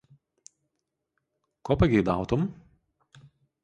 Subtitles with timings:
[1.69, 2.51] Ko pagejdautum?